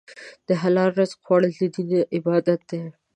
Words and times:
د 0.47 0.49
حلال 0.61 0.89
رزق 0.99 1.17
خوړل 1.25 1.51
د 1.59 1.61
دین 1.75 1.91
عبادت 2.15 2.59
دی. 2.71 2.81